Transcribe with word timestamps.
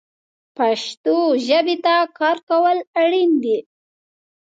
پښتو 0.57 1.15
ژبې 1.47 1.75
ته 1.85 1.95
کار 2.17 2.37
کول 2.49 2.77
اړین 3.01 3.31
دي 3.43 3.57